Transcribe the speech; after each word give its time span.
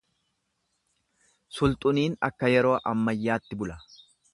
Sulxuniin 1.59 2.19
akka 2.31 2.53
yeroo 2.57 2.77
ammayyaatti 2.95 3.61
bula. 3.63 3.83